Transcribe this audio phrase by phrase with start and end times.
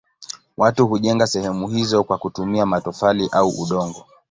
[0.57, 4.05] Watu hujenga sehemu hizo kwa kutumia matofali au udongo.